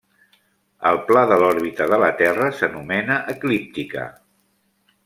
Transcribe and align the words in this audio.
El 0.91 0.95
pla 1.09 1.23
de 1.33 1.37
l'òrbita 1.43 1.87
de 1.93 2.01
la 2.05 2.09
Terra 2.23 2.49
s'anomena 2.63 3.21
eclíptica. 3.37 4.09